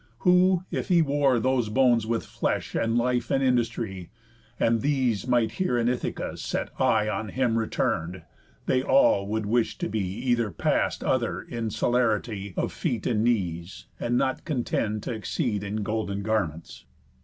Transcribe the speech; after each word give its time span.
Who, 0.21 0.63
if 0.71 0.87
he 0.87 1.03
wore 1.03 1.39
Those 1.39 1.69
bones 1.69 2.07
with 2.07 2.25
flesh 2.25 2.73
and 2.73 2.97
life 2.97 3.29
and 3.29 3.43
industry, 3.43 4.09
And 4.59 4.81
these 4.81 5.27
might 5.27 5.51
here 5.51 5.77
in 5.77 5.87
Ithaca 5.87 6.37
set 6.37 6.71
eye 6.81 7.07
On 7.07 7.29
him 7.29 7.55
return'd, 7.55 8.23
they 8.65 8.81
all 8.81 9.27
would 9.27 9.45
wish 9.45 9.77
to 9.77 9.87
be 9.87 9.99
Either 9.99 10.49
past 10.49 11.03
other 11.03 11.43
in 11.43 11.69
celerity 11.69 12.55
Of 12.57 12.73
feet 12.73 13.05
and 13.05 13.23
knees, 13.23 13.85
and 13.99 14.17
not 14.17 14.43
contend 14.43 15.03
t' 15.03 15.11
exceed 15.11 15.63
In 15.63 15.83
golden 15.83 16.23
garments. 16.23 16.85